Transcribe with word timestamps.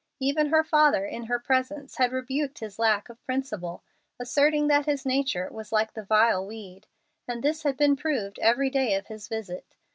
Even 0.19 0.47
her 0.47 0.63
father, 0.63 1.05
in 1.05 1.25
her 1.25 1.37
presence, 1.37 1.97
had 1.97 2.11
rebuked 2.11 2.57
his 2.57 2.79
lack 2.79 3.07
of 3.07 3.23
principle, 3.23 3.83
asserting 4.19 4.65
that 4.65 4.87
his 4.87 5.05
nature 5.05 5.47
was 5.51 5.71
like 5.71 5.93
the 5.93 6.01
vile 6.01 6.43
weed; 6.43 6.87
and 7.27 7.43
this 7.43 7.61
had 7.61 7.77
been 7.77 7.95
proved 7.95 8.39
every 8.39 8.71
day 8.71 8.95
of 8.95 9.05
his 9.09 9.27
visit. 9.27 9.75